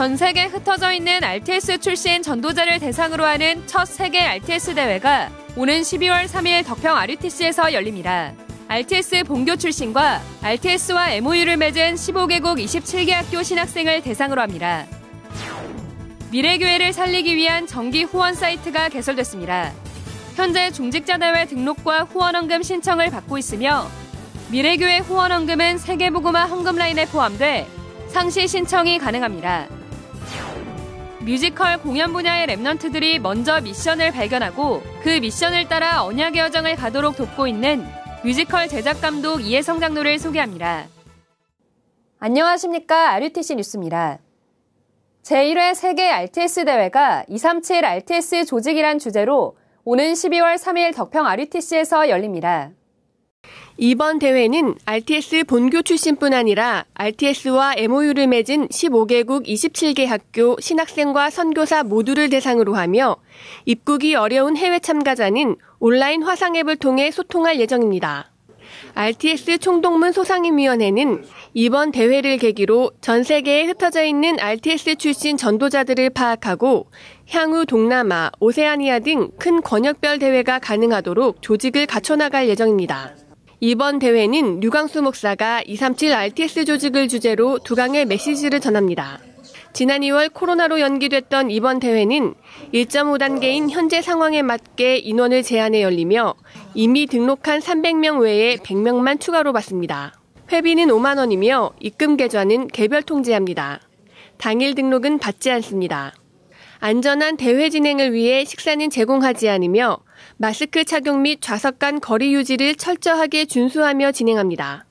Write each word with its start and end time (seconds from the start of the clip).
전 0.00 0.16
세계 0.16 0.44
흩어져 0.44 0.92
있는 0.92 1.22
RTS 1.22 1.78
출신 1.80 2.22
전도자를 2.22 2.78
대상으로 2.78 3.22
하는 3.22 3.62
첫 3.66 3.84
세계 3.84 4.22
RTS 4.22 4.74
대회가 4.74 5.28
오는 5.56 5.82
12월 5.82 6.24
3일 6.24 6.64
덕평 6.64 6.96
RUTC에서 6.96 7.74
열립니다. 7.74 8.32
RTS 8.68 9.24
본교 9.24 9.56
출신과 9.56 10.22
RTS와 10.40 11.12
MOU를 11.16 11.58
맺은 11.58 11.96
15개국 11.96 12.64
27개 12.64 13.10
학교 13.10 13.42
신학생을 13.42 14.00
대상으로 14.00 14.40
합니다. 14.40 14.86
미래교회를 16.30 16.94
살리기 16.94 17.36
위한 17.36 17.66
정기 17.66 18.04
후원 18.04 18.32
사이트가 18.32 18.88
개설됐습니다. 18.88 19.70
현재 20.34 20.70
중직자 20.70 21.18
대회 21.18 21.44
등록과 21.44 22.04
후원헌금 22.04 22.62
신청을 22.62 23.10
받고 23.10 23.36
있으며 23.36 23.86
미래교회 24.50 25.00
후원헌금은 25.00 25.76
세계보고마 25.76 26.46
헌금 26.46 26.76
라인에 26.76 27.04
포함돼 27.04 27.66
상시 28.08 28.48
신청이 28.48 28.98
가능합니다. 28.98 29.79
뮤지컬 31.30 31.78
공연 31.78 32.12
분야의 32.12 32.48
remnant들이 32.48 33.20
먼저 33.20 33.60
미션을 33.60 34.10
발견하고 34.10 34.82
그 35.04 35.20
미션을 35.20 35.68
따라 35.68 36.02
언약의 36.02 36.40
여정을 36.40 36.74
가도록 36.74 37.14
돕고 37.14 37.46
있는 37.46 37.86
뮤지컬 38.24 38.66
제작 38.66 39.00
감독 39.00 39.38
이혜성 39.38 39.78
장로를 39.78 40.18
소개합니다. 40.18 40.88
안녕하십니까. 42.18 43.12
RUTC 43.12 43.54
뉴스입니다. 43.54 44.18
제1회 45.22 45.76
세계 45.76 46.10
RTS 46.10 46.64
대회가 46.64 47.24
237 47.28 47.84
RTS 47.84 48.46
조직이란 48.46 48.98
주제로 48.98 49.56
오는 49.84 50.12
12월 50.12 50.56
3일 50.56 50.96
덕평 50.96 51.28
RUTC에서 51.28 52.08
열립니다. 52.08 52.72
이번 53.82 54.18
대회는 54.18 54.74
RTS 54.84 55.44
본교 55.44 55.80
출신뿐 55.80 56.34
아니라 56.34 56.84
RTS와 56.92 57.76
MOU를 57.78 58.26
맺은 58.26 58.68
15개국 58.68 59.46
27개 59.46 60.04
학교 60.04 60.58
신학생과 60.60 61.30
선교사 61.30 61.82
모두를 61.82 62.28
대상으로 62.28 62.74
하며 62.74 63.16
입국이 63.64 64.16
어려운 64.16 64.58
해외 64.58 64.80
참가자는 64.80 65.56
온라인 65.78 66.22
화상 66.22 66.56
앱을 66.56 66.76
통해 66.76 67.10
소통할 67.10 67.58
예정입니다. 67.58 68.30
RTS 68.94 69.56
총동문 69.56 70.12
소상임위원회는 70.12 71.24
이번 71.54 71.90
대회를 71.90 72.36
계기로 72.36 72.90
전 73.00 73.22
세계에 73.22 73.64
흩어져 73.64 74.04
있는 74.04 74.38
RTS 74.38 74.96
출신 74.96 75.38
전도자들을 75.38 76.10
파악하고 76.10 76.90
향후 77.30 77.64
동남아, 77.64 78.30
오세아니아 78.40 78.98
등 78.98 79.30
큰 79.38 79.62
권역별 79.62 80.18
대회가 80.18 80.58
가능하도록 80.58 81.40
조직을 81.40 81.86
갖춰나갈 81.86 82.46
예정입니다. 82.50 83.14
이번 83.62 83.98
대회는 83.98 84.60
류광수 84.60 85.02
목사가 85.02 85.60
237 85.66 86.14
RTS 86.14 86.64
조직을 86.64 87.08
주제로 87.08 87.58
두 87.58 87.74
강의 87.74 88.06
메시지를 88.06 88.58
전합니다. 88.58 89.20
지난 89.74 90.00
2월 90.00 90.32
코로나로 90.32 90.80
연기됐던 90.80 91.50
이번 91.50 91.78
대회는 91.78 92.34
1.5단계인 92.72 93.68
현재 93.68 94.00
상황에 94.00 94.40
맞게 94.40 94.96
인원을 94.96 95.42
제한해 95.42 95.82
열리며 95.82 96.36
이미 96.72 97.06
등록한 97.06 97.60
300명 97.60 98.22
외에 98.22 98.56
100명만 98.56 99.20
추가로 99.20 99.52
받습니다. 99.52 100.14
회비는 100.50 100.88
5만 100.88 101.18
원이며 101.18 101.72
입금 101.80 102.16
계좌는 102.16 102.68
개별 102.68 103.02
통제합니다. 103.02 103.80
당일 104.38 104.74
등록은 104.74 105.18
받지 105.18 105.50
않습니다. 105.50 106.14
안전한 106.82 107.36
대회 107.36 107.68
진행을 107.68 108.14
위해 108.14 108.46
식사는 108.46 108.88
제공하지 108.88 109.50
않으며 109.50 109.98
마스크 110.38 110.82
착용 110.84 111.20
및 111.22 111.40
좌석 111.42 111.78
간 111.78 112.00
거리 112.00 112.32
유지를 112.34 112.74
철저하게 112.74 113.44
준수하며 113.44 114.12
진행합니다. 114.12 114.86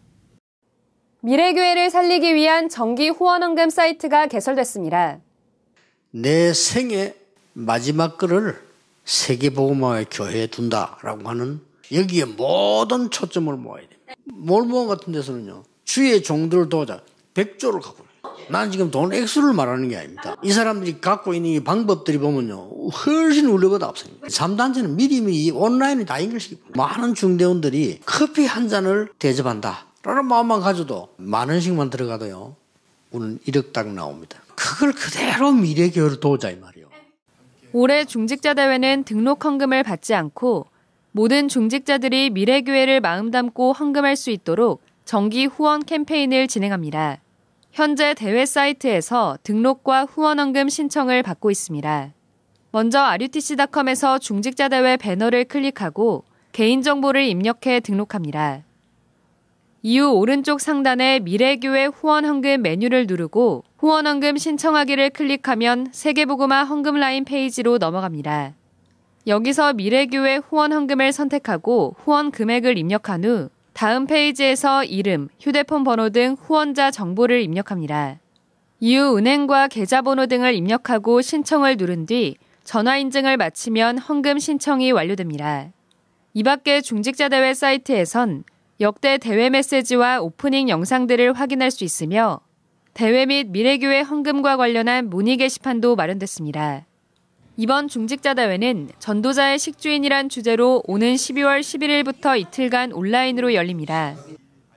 미래교회를 1.22 1.90
살리기 1.90 2.36
위한 2.36 2.70
정기 2.70 3.10
후원헌금 3.10 3.72
사이트가 3.72 4.28
개설됐습니다. 4.28 5.20
내 6.12 6.54
생애 6.54 7.16
마지막 7.54 8.20
글을 8.20 8.56
세계보고마의 9.06 10.06
교회에 10.12 10.46
둔다라고 10.48 11.28
하는 11.28 11.60
여기에 11.92 12.26
모든 12.26 13.10
초점을 13.10 13.52
모아야 13.58 13.82
됩니다. 13.82 14.14
몰모원 14.26 14.88
같은 14.88 15.12
데서는요. 15.12 15.64
주의 15.84 16.22
종들을 16.22 16.70
도자 16.70 17.02
100조를 17.34 17.82
갖고 17.82 18.09
난 18.50 18.72
지금 18.72 18.90
돈 18.90 19.14
액수를 19.14 19.54
말하는 19.54 19.90
게 19.90 19.98
아닙니다. 19.98 20.36
이 20.44 20.52
사람들이 20.52 21.02
갖고 21.02 21.34
있는 21.34 21.52
이 21.52 21.64
방법들이 21.64 22.18
보면요. 22.18 22.90
훨씬 22.90 23.46
우리보다 23.48 23.88
앞섭니다. 23.88 24.28
3단체는 24.28 24.96
미리미리 24.96 25.52
온라인에 25.52 26.06
다 26.06 26.22
연결시키고 26.22 26.62
많은 26.76 27.14
중대원들이 27.14 28.00
커피 28.06 28.46
한 28.46 28.68
잔을 28.68 29.10
대접한다. 29.20 29.86
라는 30.04 30.26
마음만 30.26 30.62
가져도 30.62 31.10
만 31.18 31.50
원씩만 31.50 31.90
들어가도요. 31.90 32.56
우리는 33.12 33.40
1억 33.48 33.74
딱 33.74 33.88
나옵니다. 33.92 34.40
그걸 34.56 34.94
그대로 34.94 35.52
미래교회로 35.52 36.20
도자 36.20 36.50
이 36.50 36.56
말이요. 36.56 36.88
올해 37.74 38.06
중직자 38.06 38.56
대회는 38.56 39.04
등록 39.04 39.46
헌금을 39.46 39.84
받지 39.84 40.16
않고 40.16 40.68
모든 41.12 41.48
중직자들이 41.48 42.30
미래 42.32 42.62
교회를 42.62 43.00
마음 43.02 43.32
담고 43.32 43.74
헌금할 43.74 44.16
수 44.16 44.32
있도록 44.32 44.82
정기 45.06 45.46
후원 45.46 45.84
캠페인을 45.84 46.48
진행합니다. 46.48 47.20
현재 47.72 48.14
대회 48.14 48.46
사이트에서 48.46 49.38
등록과 49.44 50.06
후원헌금 50.06 50.70
신청을 50.70 51.24
받고 51.24 51.52
있습니다. 51.52 52.14
먼저 52.72 53.00
RUTC.com에서 53.00 54.20
중직자 54.20 54.70
대회 54.70 54.98
배너를 54.98 55.46
클릭하고 55.46 56.24
개인정보를 56.52 57.24
입력해 57.26 57.80
등록합니다. 57.80 58.64
이후 59.82 60.12
오른쪽 60.12 60.60
상단에 60.60 61.20
미래교회 61.20 61.86
후원헌금 61.86 62.62
메뉴를 62.62 63.08
누르고 63.08 63.64
후원헌금 63.78 64.38
신청하기를 64.38 65.12
클릭하면 65.12 65.88
세계복음화 65.92 66.66
헌금 66.66 66.96
라인 66.96 67.24
페이지로 67.24 67.78
넘어갑니다. 67.78 68.56
여기서 69.26 69.74
미래교회 69.74 70.38
후원헌금을 70.38 71.14
선택하고 71.14 71.96
후원 72.00 72.32
금액을 72.32 72.78
입력한 72.78 73.24
후 73.24 73.50
다음 73.80 74.08
페이지에서 74.08 74.84
이름, 74.84 75.30
휴대폰 75.40 75.86
번호 75.86 76.10
등 76.10 76.36
후원자 76.38 76.92
정보를 76.92 77.42
입력합니다. 77.42 78.20
이후 78.82 79.18
은행과 79.18 79.70
계좌번호 79.70 80.26
등을 80.26 80.54
입력하고 80.54 81.22
신청을 81.22 81.78
누른 81.78 82.06
뒤 82.06 82.36
전화 82.66 82.98
인증을 82.98 83.38
마치면 83.38 84.00
헌금 84.00 84.38
신청이 84.38 84.92
완료됩니다. 84.92 85.72
이 86.34 86.44
밖에 86.44 86.82
중직자 86.82 87.30
대회 87.30 87.54
사이트에선 87.54 88.44
역대 88.82 89.18
대회 89.18 89.50
메시지와 89.50 90.20
오프닝 90.20 90.68
영상들을 90.68 91.32
확인할 91.32 91.72
수 91.72 91.86
있으며 91.86 92.42
대회 92.94 93.26
및 93.26 93.48
미래교회 93.48 94.02
헌금과 94.02 94.58
관련한 94.58 95.10
문의 95.10 95.38
게시판도 95.38 95.96
마련됐습니다. 95.96 96.86
이번 97.62 97.90
중직자대회는 97.90 98.88
전도자의 99.00 99.60
식주인이란 99.60 100.30
주제로 100.30 100.82
오는 100.88 101.14
12월 101.14 101.60
11일부터 101.60 102.40
이틀간 102.40 102.94
온라인으로 102.94 103.54
열립니다. 103.54 104.16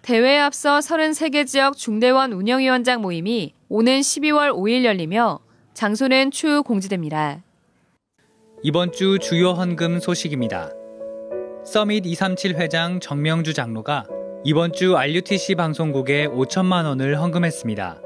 대회에 0.02 0.40
앞서 0.40 0.80
33개 0.80 1.46
지역 1.46 1.76
중대원 1.76 2.32
운영위원장 2.32 3.00
모임이 3.00 3.54
오는 3.68 4.00
12월 4.00 4.52
5일 4.52 4.82
열리며 4.82 5.38
장소는 5.74 6.32
추후 6.32 6.64
공지됩니다. 6.64 7.44
이번 8.64 8.90
주 8.90 9.20
주요 9.20 9.52
헌금 9.52 10.00
소식입니다. 10.00 10.72
서밋 11.64 12.04
237 12.04 12.56
회장 12.56 12.98
정명주 12.98 13.54
장로가 13.54 14.06
이번 14.42 14.72
주 14.72 14.96
RUTC 14.96 15.54
방송국에 15.54 16.26
5천만 16.26 16.84
원을 16.86 17.20
헌금했습니다. 17.20 18.02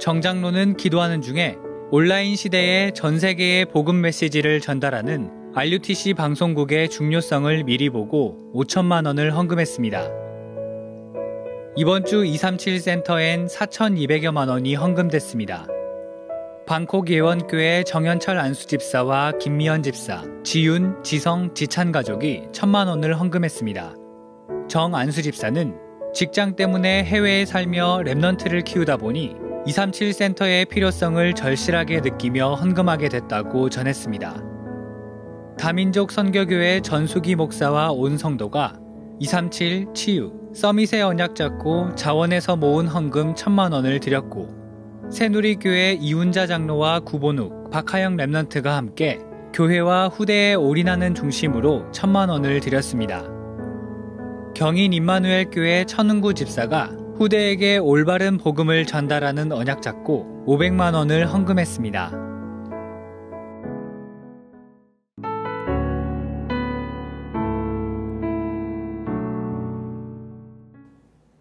정 0.00 0.20
장로는 0.20 0.76
기도하는 0.76 1.22
중에 1.22 1.56
온라인 1.94 2.36
시대에 2.36 2.90
전 2.92 3.18
세계의 3.18 3.66
복음 3.66 4.00
메시지를 4.00 4.62
전달하는 4.62 5.28
RUTC 5.54 6.14
방송국의 6.14 6.88
중요성을 6.88 7.64
미리 7.64 7.90
보고 7.90 8.50
5천만 8.54 9.04
원을 9.04 9.36
헌금했습니다. 9.36 10.02
이번 11.76 12.06
주 12.06 12.24
237 12.24 12.80
센터엔 12.80 13.46
4,200여만 13.46 14.48
원이 14.48 14.74
헌금됐습니다. 14.74 15.66
방콕 16.66 17.10
예원교회 17.10 17.84
정현철 17.84 18.38
안수 18.38 18.68
집사와 18.68 19.32
김미연 19.38 19.82
집사, 19.82 20.24
지윤, 20.44 21.02
지성, 21.04 21.52
지찬 21.52 21.92
가족이 21.92 22.44
천만 22.52 22.88
원을 22.88 23.20
헌금했습니다. 23.20 23.94
정 24.66 24.94
안수 24.94 25.20
집사는 25.20 25.76
직장 26.14 26.56
때문에 26.56 27.04
해외에 27.04 27.44
살며 27.44 28.00
remnant를 28.06 28.64
키우다 28.64 28.96
보니 28.96 29.51
237 29.64 30.12
센터의 30.12 30.64
필요성을 30.64 31.34
절실하게 31.34 32.00
느끼며 32.00 32.54
헌금하게 32.54 33.08
됐다고 33.08 33.70
전했습니다. 33.70 34.42
다민족 35.56 36.10
선교교회 36.10 36.80
전수기 36.80 37.36
목사와 37.36 37.92
온 37.92 38.18
성도가 38.18 38.80
237 39.20 39.86
치유 39.94 40.32
summit의 40.52 41.02
언약 41.02 41.36
잡고 41.36 41.94
자원해서 41.94 42.56
모은 42.56 42.88
헌금 42.88 43.36
천만 43.36 43.70
원을 43.70 44.00
드렸고 44.00 44.48
새누리교회 45.12 45.98
이훈자 46.00 46.48
장로와 46.48 47.00
구본욱, 47.00 47.70
박하영 47.70 48.16
랩런트가 48.16 48.64
함께 48.64 49.20
교회와 49.52 50.08
후대에 50.08 50.54
올인하는 50.54 51.14
중심으로 51.14 51.92
천만 51.92 52.30
원을 52.30 52.58
드렸습니다. 52.58 53.28
경인 54.54 54.92
임마누엘 54.92 55.50
교회 55.52 55.84
천은구 55.84 56.34
집사가 56.34 57.01
후대에게 57.22 57.78
올바른 57.78 58.36
복음을 58.36 58.84
전달하는 58.84 59.52
언약 59.52 59.80
잡고 59.80 60.44
500만 60.44 60.94
원을 60.94 61.32
헌금했습니다. 61.32 62.10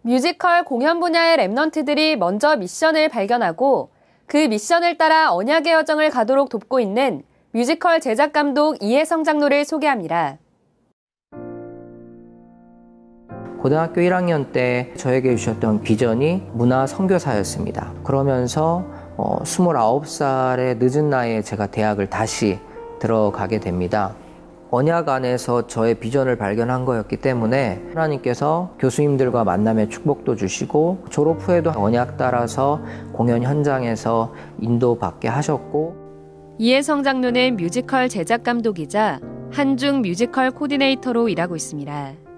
뮤지컬 0.04 0.66
공연 0.66 1.00
분야의 1.00 1.38
remnant들이 1.38 2.16
먼저 2.16 2.56
미션을 2.58 3.10
발견하고 3.10 3.90
그 4.28 4.38
미션을 4.38 5.00
따라 5.00 5.34
언약의 5.34 5.74
여정을 5.74 6.12
가도록 6.12 6.50
돕고 6.50 6.80
있는 6.80 7.24
뮤지컬 7.54 8.00
제작 8.00 8.34
감독 8.34 8.78
이혜성 8.84 9.24
장로를 9.24 9.66
소개합니다. 9.66 10.38
고등학교 13.62 14.02
1학년 14.02 14.52
때 14.52 14.92
저에게 14.98 15.36
주셨던 15.36 15.84
비전이 15.84 16.48
문화 16.54 16.88
선교사였습니다. 16.88 17.94
그러면서 18.04 18.84
어, 19.18 19.38
29살의 19.44 20.78
늦은 20.80 21.12
나이에 21.12 21.44
제가 21.44 21.68
대학을 21.68 22.10
다시 22.10 22.60
들어가게 22.98 23.60
됩니다. 23.60 24.16
언약 24.72 25.10
안에서 25.10 25.68
저의 25.68 25.96
비전을 25.96 26.38
발견한 26.38 26.86
거였기 26.86 27.18
때문에 27.18 27.84
하나님께서 27.90 28.74
교수님들과 28.80 29.44
만남의 29.44 29.90
축복도 29.90 30.38
주시고 30.38 31.06
졸업 31.12 31.42
후에도 31.42 31.72
언약 31.76 32.18
따라서 32.18 32.82
공연 33.12 33.44
현장에서 33.44 34.34
인도받게 34.60 35.28
하셨고 35.28 36.56
이혜성 36.58 37.04
장로는 37.04 37.58
뮤지컬 37.58 38.10
제작 38.10 38.44
감독이자 38.44 39.20
한중 39.52 40.02
뮤지컬 40.02 40.50
코디네이터로 40.50 41.30
일하고 41.30 41.56
있습니다. 41.56 42.31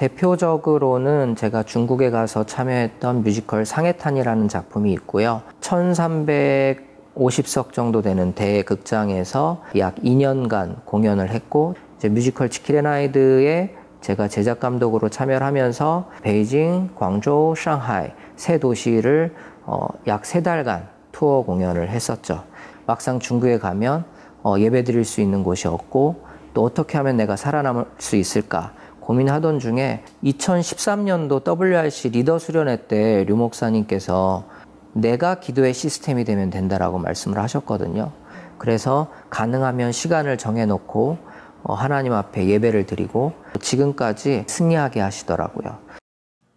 대표적으로는 0.00 1.36
제가 1.36 1.62
중국에 1.62 2.08
가서 2.08 2.46
참여했던 2.46 3.22
뮤지컬 3.22 3.66
상해탄이라는 3.66 4.48
작품이 4.48 4.90
있고요. 4.94 5.42
1350석 5.60 7.74
정도 7.74 8.00
되는 8.00 8.32
대극장에서 8.32 9.60
약 9.76 9.96
2년간 9.96 10.86
공연을 10.86 11.28
했고 11.28 11.74
이제 11.98 12.08
뮤지컬 12.08 12.48
지킬 12.48 12.91
앤 12.91 13.16
하이드에 13.16 13.76
제가 14.00 14.28
제작 14.28 14.58
감독으로 14.58 15.10
참여를 15.10 15.46
하면서 15.46 16.08
베이징, 16.22 16.92
광저우, 16.94 17.54
상하이 17.54 18.08
세 18.36 18.56
도시를 18.56 19.34
어, 19.66 19.86
약 20.06 20.24
세 20.24 20.42
달간 20.42 20.88
투어 21.12 21.42
공연을 21.42 21.90
했었죠. 21.90 22.44
막상 22.86 23.20
중국에 23.20 23.58
가면 23.58 24.06
어, 24.42 24.54
예배 24.58 24.84
드릴 24.84 25.04
수 25.04 25.20
있는 25.20 25.44
곳이 25.44 25.68
없고 25.68 26.24
또 26.54 26.64
어떻게 26.64 26.96
하면 26.96 27.18
내가 27.18 27.36
살아남을 27.36 27.84
수 27.98 28.16
있을까 28.16 28.72
고민하던 29.10 29.58
중에 29.58 30.04
2013년도 30.22 31.42
WRC 31.44 32.10
리더 32.10 32.38
수련회 32.38 32.86
때 32.86 33.24
류 33.24 33.34
목사님께서 33.34 34.44
내가 34.92 35.40
기도의 35.40 35.74
시스템이 35.74 36.22
되면 36.22 36.48
된다라고 36.48 36.98
말씀을 36.98 37.38
하셨거든요. 37.38 38.12
그래서 38.56 39.10
가능하면 39.28 39.90
시간을 39.90 40.38
정해놓고 40.38 41.18
어, 41.64 41.74
하나님 41.74 42.12
앞에 42.12 42.46
예배를 42.46 42.86
드리고 42.86 43.32
지금까지 43.60 44.44
승리하게 44.46 45.00
하시더라고요. 45.00 45.78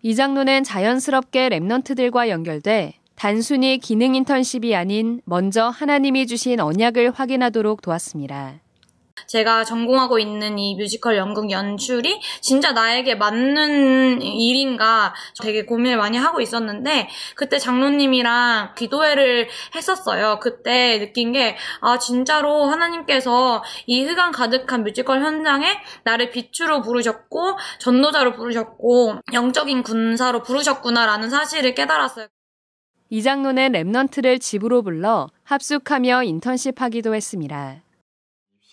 이 0.04 0.16
장로는 0.16 0.64
자연스럽게 0.64 1.50
remnant들과 1.50 2.30
연결돼 2.30 2.94
단순히 3.16 3.80
기능 3.80 4.14
인턴십이 4.14 4.76
아닌 4.76 5.22
먼저 5.26 5.70
하나님이 5.70 6.28
주신 6.28 6.60
언약을 6.60 7.12
확인하도록 7.12 7.82
도왔습니다. 7.82 8.63
제가 9.28 9.64
전공하고 9.64 10.20
있는 10.20 10.60
이 10.60 10.76
뮤지컬 10.76 11.18
연극 11.18 11.50
연출이 11.50 12.22
진짜 12.42 12.72
나에게 12.72 13.16
맞는 13.16 14.22
일인가 14.22 15.14
되게 15.42 15.66
고민을 15.66 15.98
많이 15.98 16.18
하고 16.18 16.40
있었는데 16.42 17.10
그때 17.36 17.58
장로님이랑 17.58 18.76
기도회를 18.76 19.48
했었어요. 19.76 20.40
그때 20.40 21.00
느낀 21.00 21.32
게 21.32 21.58
아 21.82 21.98
진짜로 21.98 22.66
하나님께서 22.66 23.64
이 23.88 24.04
흑암 24.04 24.32
가득한 24.32 24.84
뮤지컬 24.84 25.22
현장에 25.22 25.68
나를 26.04 26.32
빛으로 26.32 26.82
부르셨고 26.82 27.58
전도자로 27.80 28.34
부르셨고 28.34 29.16
영적인 29.34 29.84
군사로 29.84 30.44
부르셨구나라는 30.44 31.30
사실을 31.30 31.74
깨달았어요. 31.74 32.28
이 33.10 33.22
장로는 33.22 33.72
remnant를 33.74 34.40
집으로 34.40 34.82
불러 34.82 35.28
합숙하며 35.44 36.24
인턴십 36.24 36.82
하기도 36.82 37.16
했습니다. 37.16 37.82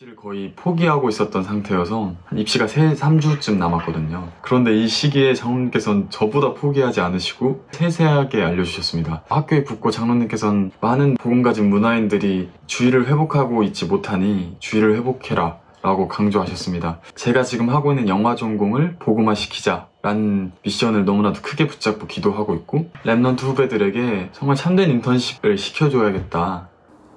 입시를 0.01 0.17
거의 0.17 0.53
포기하고 0.57 1.09
있었던 1.09 1.43
상태여서 1.43 2.15
한 2.25 2.39
입시가 2.39 2.67
3, 2.67 2.95
3주쯤 2.95 3.57
남았거든요. 3.57 4.29
그런데 4.41 4.75
이 4.77 4.89
시기에 4.89 5.35
장로님께서는 5.35 6.09
저보다 6.11 6.55
포기하지 6.55 7.01
않으시고 7.01 7.67
세세하게 7.73 8.43
알려주셨습니다. 8.43 9.23
학교에 9.29 9.65
붙고 9.65 9.91
장로님께서는 9.91 10.73
많은 10.81 11.15
복음 11.15 11.43
가진 11.43 11.71
문화인들이 11.71 12.51
주일을 12.67 13.07
회복하고 13.07 13.63
있지 13.63 13.87
못하니 13.87 14.57
주일을 14.59 14.97
회복해라 14.97 15.59
라고 15.83 16.09
강조하셨습니다. 16.09 17.01
제가 17.15 17.43
지금 17.43 17.71
하고 17.71 17.93
있는 17.93 18.09
영화 18.09 18.35
전공을 18.35 18.97
복음화 18.99 19.35
시키자 19.35 19.89
라는 20.03 20.53
미션을 20.63 21.05
너무나도 21.05 21.43
크게 21.43 21.67
붙잡고 21.67 22.07
기도하고 22.07 22.55
있고 22.55 22.91
remnant 23.05 23.43
후배들에게 23.43 24.31
정말 24.33 24.57
참된 24.57 24.91
인턴십을 24.91 25.59
시켜줘야겠다 25.59 26.70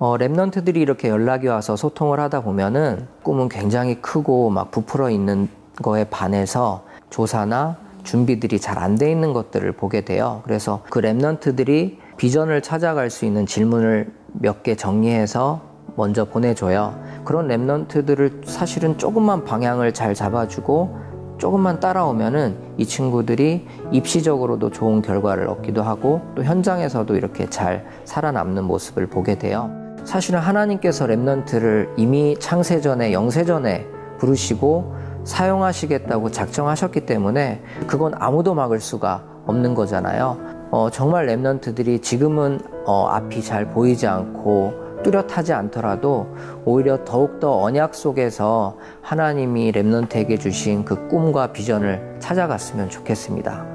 어, 0.03 0.17
remnant들이 0.17 0.75
이렇게 0.75 1.07
연락이 1.07 1.47
와서 1.47 1.77
소통을 1.77 2.19
하다 2.19 2.41
보면은 2.41 3.07
꿈은 3.23 3.47
굉장히 3.47 4.01
크고 4.01 4.49
막 4.49 4.69
부풀어 4.69 5.09
있는 5.09 5.47
거에 5.81 6.03
반해서 6.03 6.83
조사나 7.09 7.77
준비들이 8.03 8.59
잘 8.59 8.79
안 8.79 8.97
돼 8.97 9.09
있는 9.09 9.31
것들을 9.31 9.71
보게 9.71 10.01
돼요. 10.01 10.41
그래서 10.43 10.81
그 10.89 10.99
remnant들이 10.99 11.99
비전을 12.17 12.61
찾아갈 12.61 13.09
수 13.09 13.23
있는 13.23 13.45
질문을 13.45 14.11
몇 14.33 14.61
개 14.61 14.75
정리해서 14.75 15.61
먼저 15.95 16.25
보내줘요. 16.25 16.99
그런 17.23 17.47
remnant들을 17.47 18.45
사실은 18.45 18.97
조금만 18.97 19.45
방향을 19.45 19.93
잘 19.93 20.13
잡아주고 20.13 20.97
조금만 21.37 21.79
따라오면은 21.79 22.57
이 22.75 22.85
친구들이 22.85 23.65
입시적으로도 23.93 24.69
좋은 24.71 25.01
결과를 25.01 25.47
얻기도 25.47 25.81
하고 25.81 26.19
또 26.35 26.43
현장에서도 26.43 27.15
이렇게 27.15 27.49
잘 27.49 27.85
살아남는 28.03 28.65
모습을 28.65 29.07
보게 29.07 29.37
돼요. 29.37 29.82
사실은 30.05 30.39
하나님께서 30.39 31.05
remnant를 31.05 31.93
이미 31.97 32.35
창세전에 32.37 33.13
영세전에 33.13 33.87
부르시고 34.17 34.93
사용하시겠다고 35.23 36.31
작정하셨기 36.31 37.05
때문에 37.05 37.61
그건 37.87 38.13
아무도 38.15 38.53
막을 38.53 38.79
수가 38.79 39.23
없는 39.45 39.73
거잖아요. 39.73 40.37
어, 40.71 40.89
정말 40.89 41.27
remnant들이 41.27 42.01
지금은 42.01 42.59
어, 42.85 43.07
앞이 43.07 43.41
잘 43.41 43.69
보이지 43.69 44.07
않고 44.07 44.83
뚜렷하지 45.03 45.53
않더라도 45.53 46.27
오히려 46.65 47.03
더욱더 47.03 47.61
언약 47.61 47.93
속에서 47.93 48.77
하나님이 49.01 49.71
remnant에게 49.71 50.39
주신 50.39 50.85
그 50.85 51.07
꿈과 51.07 51.51
비전을 51.51 52.17
찾아갔으면 52.19 52.89
좋겠습니다. 52.89 53.65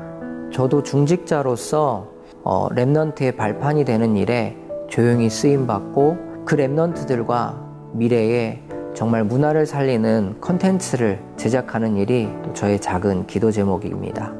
저도 0.52 0.82
중직자로서 0.82 2.08
어, 2.42 2.68
remnant의 2.70 3.36
발판이 3.36 3.84
되는 3.84 4.16
일에 4.16 4.56
조용히 4.88 5.30
쓰임 5.30 5.66
받고 5.66 6.44
그 6.44 6.56
remnant들과 6.56 7.94
미래에 7.94 8.62
정말 8.94 9.22
문화를 9.24 9.66
살리는 9.66 10.40
컨텐츠를 10.40 11.22
제작하는 11.36 11.96
일이 11.96 12.28
저의 12.54 12.80
작은 12.80 13.26
기도 13.26 13.50
제목입니다. 13.50 14.32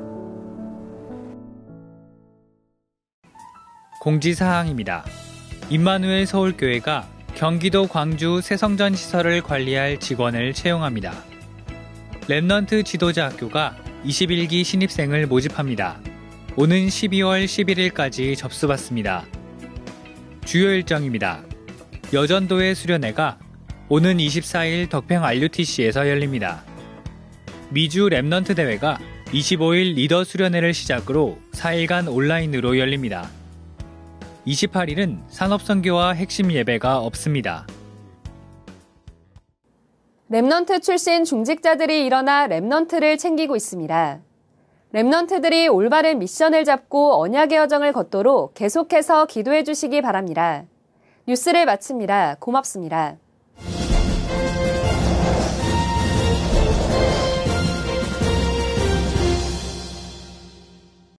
공지사항입니다. 4.00 5.04
임마누엘 5.70 6.26
서울교회가 6.26 7.06
경기도 7.34 7.86
광주 7.86 8.40
새성전 8.40 8.94
시설을 8.94 9.42
관리할 9.42 10.00
직원을 10.00 10.54
채용합니다. 10.54 11.12
remnant 12.22 12.84
지도자 12.84 13.26
학교가 13.26 13.76
21기 14.04 14.64
신입생을 14.64 15.26
모집합니다. 15.26 16.00
오는 16.56 16.86
12월 16.86 17.44
11일까지 17.44 18.36
접수받습니다. 18.36 19.24
주요 20.48 20.70
일정입니다. 20.70 21.42
여전도회 22.10 22.74
수련회가 22.74 23.38
오는 23.90 24.16
24일 24.16 24.88
덕평 24.88 25.22
RUTC에서 25.22 26.08
열립니다. 26.08 26.64
미주 27.68 28.08
Remnant 28.08 28.56
대회가 28.56 28.98
25일 29.26 29.96
리더 29.96 30.24
수련회를 30.24 30.72
시작으로 30.72 31.36
4일간 31.52 32.10
온라인으로 32.10 32.78
열립니다. 32.78 33.28
28일은 34.46 35.20
산업선교와 35.28 36.12
핵심 36.12 36.50
예배가 36.50 37.00
없습니다. 37.00 37.66
Remnant 40.30 40.80
출신 40.80 41.24
중직자들이 41.24 42.06
일어나 42.06 42.48
Remnant를 42.48 43.18
챙기고 43.18 43.54
있습니다. 43.54 44.22
Remnant들이 44.94 45.72
올바른 45.72 46.18
미션을 46.18 46.64
잡고 46.64 47.20
언약의 47.20 47.58
여정을 47.58 47.92
걷도록 47.92 48.54
계속해서 48.54 49.26
기도해 49.26 49.62
주시기 49.64 50.00
바랍니다. 50.00 50.64
뉴스를 51.26 51.66
마칩니다. 51.66 52.36
고맙습니다. 52.40 53.16